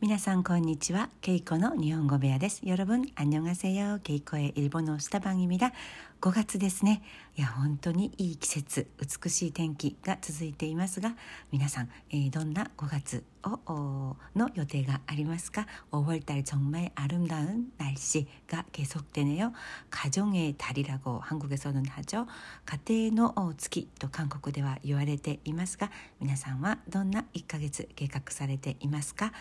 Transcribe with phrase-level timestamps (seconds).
[0.00, 1.10] 皆さんこんにちは。
[1.20, 2.60] ケイコの日本語部屋です。
[2.64, 4.00] 여러분 안녕하세요。
[4.02, 5.72] ケイコ의일본어스타방입니다
[6.20, 7.02] 5月ですね。
[7.36, 11.16] いや本当にいい季節、美しい天気が続いていますが、
[11.50, 19.52] 皆さん、えー、どんな5月をの予定がありますか 5월 달、 정말ア름다운날씨가 계속되네요
[19.90, 22.28] 가정의달이라고한국에서는하죠
[22.66, 25.90] 家庭の月と韓国では言われていますが、
[26.20, 29.32] 皆さんはどんな1ヶ月計画されていますか、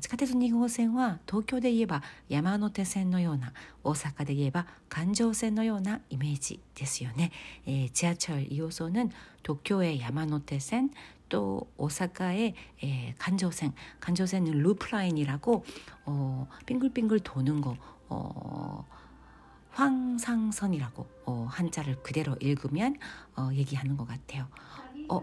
[0.00, 7.32] 地下鉄2号線は東京で言えば山手線のような大阪で言えば環状線のようなイメージですよね、
[7.66, 9.10] えー、지하철2호선은
[9.42, 10.90] 東京へ山手線
[11.30, 12.54] 또 오사카의
[12.84, 15.64] 에, 간조선, 간조선은 루프라인이라고
[16.04, 17.74] 어, 빙글빙글 도는 거
[18.10, 18.86] 어,
[19.70, 22.96] 황상선이라고 어, 한자를 그대로 읽으면
[23.34, 24.46] 어, 얘기하는 것 같아요.
[25.08, 25.22] 어,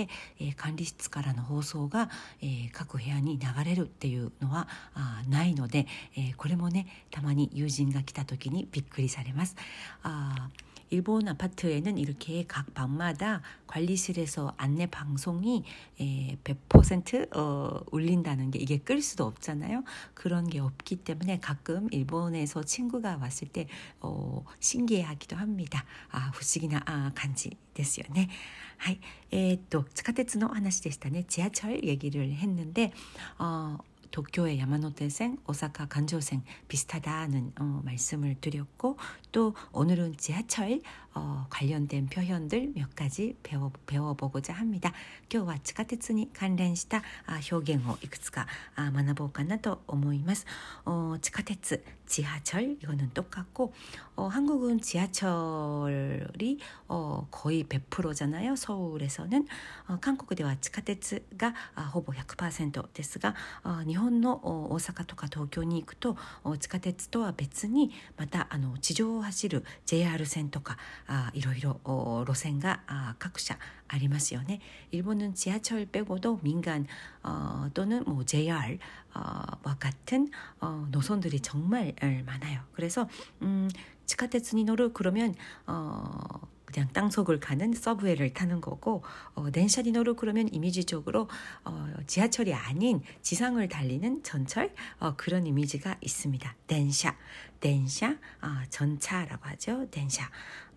[0.00, 2.10] えー、管理室からの放送が、
[2.42, 5.86] えー、各部屋に流れるっていうのはあないので、
[6.16, 9.56] えー、これもねたまに友人が来た時にびっくりされます。
[10.02, 10.48] あ
[10.93, 15.63] 일본 아파트에는 이렇게 각 방마다 관리실에서 안내 방송이
[15.99, 19.83] 100% 어, 울린다는 게 이게 끌 수도 없잖아요.
[20.15, 23.67] 그런 게 없기 때문에 가끔 일본에서 친구가 왔을 때
[23.99, 25.85] 어, 신기해하기도 합니다.
[26.09, 28.29] 아, 不思議な 아, 간지 ですよね。
[28.77, 28.99] はい。
[29.31, 31.25] えー、っと、地下鉄の話でしたね。
[31.27, 32.91] 지하철 얘기를 했는데,
[33.37, 33.77] 어,
[34.14, 38.96] 도쿄의 야마노테생, 오사카 간조생 비슷하다는 어, 말씀을 드렸고
[39.32, 40.80] 또 오늘은 지하철
[41.15, 44.93] 어, 관련된 표현들 몇 가지 배워, 배워보고자 합니다.
[45.33, 50.45] 今日は地下鉄に関連した 아, 表現をいくつか学ぼうかなと思います.
[50.85, 53.73] 어, 地下鉄 지하철 이거는 똑같고
[54.15, 58.55] 어, 한국은 지하철이 어, 거의 100%잖아요.
[58.55, 59.47] 서울에서는
[59.87, 64.39] 어, 한국에와 지하철가 아, 호보 100%ですが 어, 日本の
[64.71, 70.77] 大阪とか東京に行くと 어, 地下鉄とは別にまたあの地上を走る JR 線とか
[71.07, 74.59] 아, いろいろ 어, 路線が 아, 各社ありますよね。
[74.91, 76.85] 일본은 지하철 빼고도 민간
[77.23, 78.77] 어, 또는 뭐 JR
[79.13, 79.19] 어,
[79.63, 80.29] 와 같은
[80.61, 81.93] 어, 노선들이 정말
[82.25, 82.61] 많아요.
[82.73, 83.07] 그래서
[83.41, 83.69] 음,
[84.05, 85.35] 地下鉄に乗る 그러면
[85.67, 86.41] 어,
[86.74, 89.04] 그냥 땅속을 가는 서브웨이를 타는 거고
[89.36, 91.28] 어, 낸샤디노로 그러면 이미지적으로
[91.64, 96.56] 어, 지하철이 아닌 지상을 달리는 전철 어, 그런 이미지가 있습니다.
[96.66, 97.16] 낸샤,
[97.60, 99.86] 낸샤, 어, 아, 전차라고 하죠.
[99.94, 100.28] 낸샤.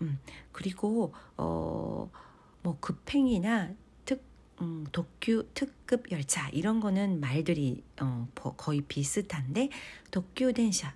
[0.04, 0.20] 음,
[0.52, 2.12] 그리고 어,
[2.62, 3.72] 뭐 급행이나
[4.60, 9.70] 음, 도쿄 특급 열차 이런 거는 말들이 어, 거의 비슷한데
[10.10, 10.96] 도쿄 덴샤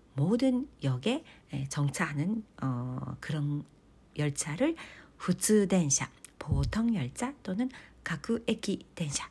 [0.13, 1.23] 모든 역에
[1.69, 3.63] 정차하는 어, 그런
[4.17, 4.75] 열차를
[5.17, 6.09] 후츠 덴샤
[6.39, 7.69] 보통 열차 또는
[8.03, 9.29] 가쿠에키 덴샤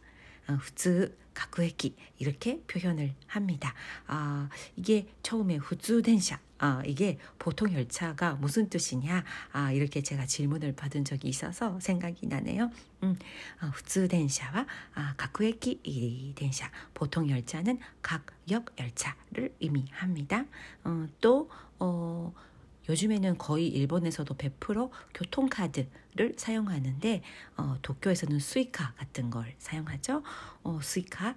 [0.50, 3.72] 어, 후츠 가쿠에키 이렇게 표현을 합니다.
[4.06, 9.24] 아, 이게 처음에 후츠덴샤 아, 이게 보통 열차가 무슨 뜻이냐?
[9.52, 12.70] 아, 이렇게 제가 질문을 받은 적이 있어서 생각이 나네요.
[13.02, 13.16] 음,
[13.60, 20.44] 후츠덴샤와 아, 각구액기 덴샤 아, 보통 열차는 각역 열차를 의미합니다.
[20.84, 21.48] 어, 또
[21.78, 22.34] 어,
[22.89, 27.23] 요즘에는 거의 일본에서도 100% 교통카드를 사용하는데
[27.57, 30.23] 어, 도쿄에서는 스이카 같은 걸 사용하죠.
[30.63, 31.35] 어, 스이카와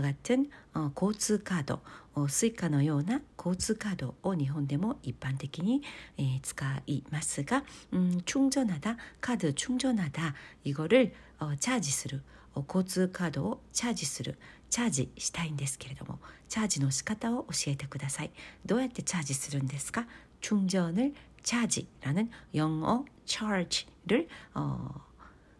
[0.00, 1.76] 같은 어, 고츠카드,
[2.14, 5.82] 어, 스이카の ような 고츠카드を 日本でも 一般的に
[6.18, 10.34] 예, 使いますが 음, 충전하다, 카드 충전하다
[10.64, 12.22] 이거를 어, 차지する
[12.54, 14.38] 어, 交通カードをチャージする
[14.70, 18.30] チャージしたいんですけれどもチャージの仕方を教えてください
[18.64, 20.06] どうやってチャージするんですか
[20.40, 24.94] 충전을 차지라는 영어 charge를 어,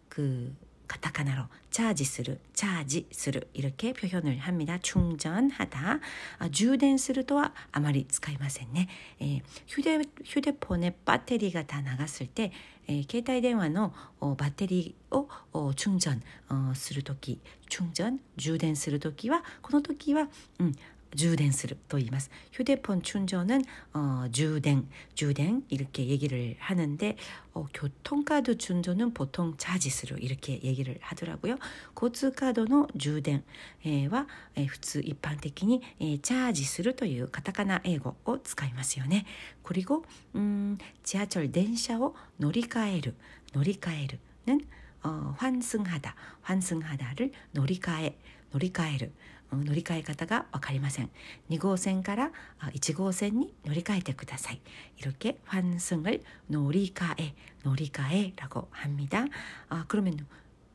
[0.09, 0.55] 그
[0.88, 4.79] 가타카나로 차지する, 차지する 이렇게 표현을 합니다.
[4.79, 6.00] 충전하다.
[6.38, 8.88] 아, 充電するとは 아마리 使いませんね.
[9.21, 12.53] 에, 휴대, 휴대폰의 배터리가 다 나갔을 때
[12.88, 16.23] 에, 携帯電話の 어, 배터리 を 어, 충전
[16.75, 20.29] するとき 충전, 充電するときはこの時は
[20.61, 20.73] 음,
[21.15, 22.31] 充電すると 言います.
[22.53, 23.62] 휴대폰 충전은
[23.94, 27.17] 어, 充電, 充電 이렇게 얘기를 하는데
[27.55, 31.56] 어, 교통카드 충전은 보통 차지스루 이렇게 얘기를 하더라고요.
[31.94, 32.67] 고츠카드의
[32.99, 33.43] 充電
[34.11, 34.27] 와
[34.69, 35.81] 普通 一般的に
[36.21, 39.25] 차지するという 카타카나 英語を使いますよね.
[39.62, 43.14] 그리고 음, 지하철 電車を乗り換える
[43.55, 44.61] 乗り換える는
[45.02, 48.19] 어, 환승하다 환승하다를 乗り換え
[48.52, 49.12] 乗り換える
[49.52, 51.11] 乗り換え方が分かりません
[51.50, 54.61] 2号線から1号線に乗り換えてください
[54.99, 59.26] 이렇게 환승을 놀이가에 놀이가에라고 합니다.
[59.69, 60.26] 아 그러면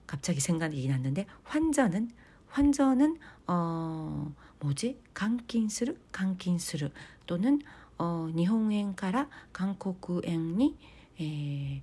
[0.07, 2.11] 갑자기 생각이 났는데 환전은
[2.49, 4.99] 환전은 어 뭐지?
[5.13, 6.91] 강킨스르 강킨스르
[7.25, 7.61] 또는
[7.97, 10.75] 어 일본행から 한국행に
[11.19, 11.81] 에,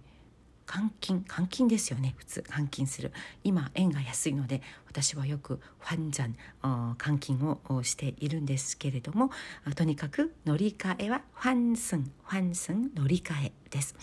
[0.66, 3.10] 換金換金ですよね普通換金する
[3.42, 9.30] 今円が安いので私はよくファンジャン換金をしているんですけれども
[9.74, 13.94] とにかく乗り換えはファンスンファンスン乗り換えです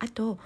[0.00, 0.38] あと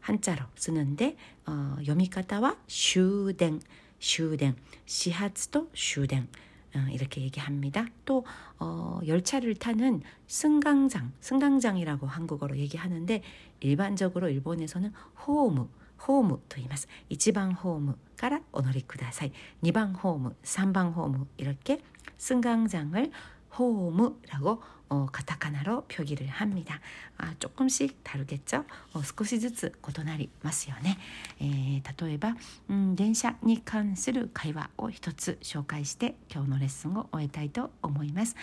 [0.00, 1.16] 한자로 쓰는데
[1.46, 3.60] 어, 여미가타와 슈댕
[3.98, 4.56] 슈댕.
[4.86, 6.28] 시하츠도 슈댕.
[6.76, 7.86] 어, 이렇게 얘기합니다.
[8.04, 8.24] 또
[8.58, 13.22] 어, 열차를 타는 승강장, 승강장이라고 한국어로 얘기하는데
[13.60, 14.92] 일반적으로 일본에서는
[15.26, 15.68] 호우무,
[16.07, 16.87] 호우무 と言います.
[17.09, 19.31] 1번 호우무から 오노리 쿠다사이.
[19.63, 21.81] 2번 호우무, 3번 호우무 이렇게
[22.17, 23.11] 승강장을
[23.57, 24.61] 호우무라고
[24.91, 26.81] 어, 가타카나로 표기를 합니다.
[27.17, 28.65] 아, 조금씩 다르겠죠?
[28.93, 30.97] 어, 少しずつ異なりますよね。
[31.39, 32.35] えー、例えば、
[32.67, 38.35] うん、電車に関する会話を一つ紹介して今日のレッスンを終えたいと思います。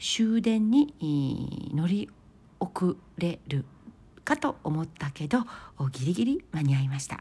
[0.00, 2.10] 終電に乗り
[2.58, 3.64] 遅れる
[4.29, 5.39] かと思ったけど
[5.91, 7.19] ギリギリ間に合いました。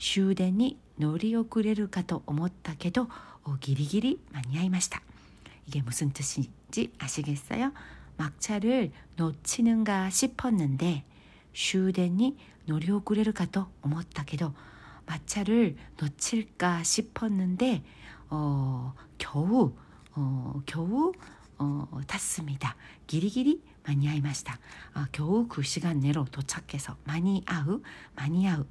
[0.00, 3.06] 終電に乗り遅れるかと思ったけど
[3.60, 5.02] ギリギリ間に合いました。
[5.68, 7.72] いげむ이게무슨뜻인지아시겠어 요?
[8.18, 11.04] 막차를놓치는가싶었는데
[11.54, 14.52] 終電に乗り遅れるかと思ったけど
[15.06, 17.84] 마차를 놓칠까 싶었는데
[18.30, 19.72] 어, 겨우
[20.16, 21.12] 어, 겨우
[21.58, 22.74] 어, 탔습니 다.
[23.06, 24.59] 길이길이 많이 아이마시다.
[24.93, 27.81] 아, 겨우 그 시간 내로 도착해서 많이 아우
[28.15, 28.65] 많이 아우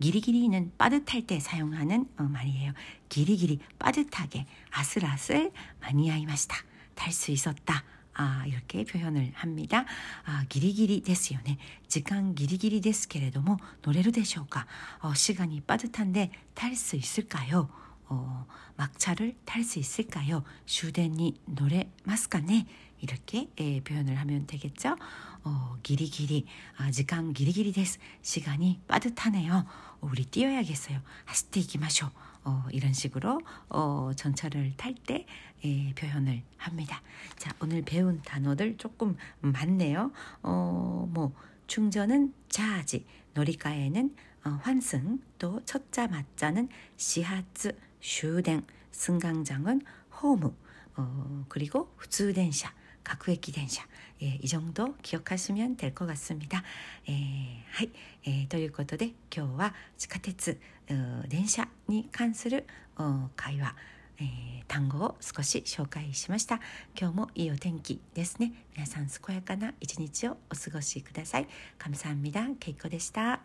[0.00, 2.72] 기리기리는 빠듯할 때 사용하는 어, 말이에요.
[3.08, 6.56] 기리기리 빠듯하게 아슬아슬 많이 아이마시다.
[6.94, 7.84] 탈 수 있었다.
[8.14, 9.84] 아, 이렇게 표현을 합니다.
[10.24, 11.38] 아, 기리기리 됐어요.
[11.44, 11.58] 네.
[11.88, 14.66] 시간 기리기리 됐けれども 노래를 되쇼까?
[15.00, 17.68] 어, 시간이 빠듯한데 탈 수 있을까요?
[18.06, 18.46] 어,
[18.76, 20.44] 막차를 탈 수 있을까요?
[20.66, 22.66] 슈덴이 노래 마스카네?
[23.01, 24.95] 이렇게 예, 표현을 하면 되겠죠?
[25.43, 26.45] 어, 기리기리,
[26.77, 27.99] 아, 시간 기리기리 데스.
[28.21, 29.65] 시간이 빠듯하네요.
[30.01, 30.99] 우리 뛰어야겠어요.
[31.25, 32.07] 하시테 이기마쇼.
[32.43, 35.25] 어, 이런 식으로 어, 전철을 탈때
[35.65, 37.01] 예, 표현을 합니다.
[37.37, 40.11] 자, 오늘 배운 단어들 조금 많네요.
[40.41, 41.33] 어, 뭐
[41.67, 44.15] 충전은 자지, 놀이가에는
[44.45, 49.81] 어, 환승, 또 첫자 맞자는 시하츠, 슈댕, 승강장은
[50.21, 50.53] 호무,
[50.95, 52.73] 어, 그리고 후츠덴샤,
[53.09, 53.81] 각우의기え샤
[54.21, 56.61] 예, 이 정도 기억하시면 될 것 같습니 다.
[57.09, 57.89] 예, はい、
[58.23, 60.59] えー、ということで今日は地下鉄
[61.27, 62.65] 電車に関する
[63.35, 63.75] 会話、
[64.19, 64.25] えー、
[64.67, 66.59] 単語を少し紹介しました。
[66.99, 68.53] 今日もいいお天気ですね。
[68.75, 71.47] 皆さん健やかな一日をお過ごしください。
[71.79, 72.45] 감사합니 다。
[72.59, 73.39] けいこでした。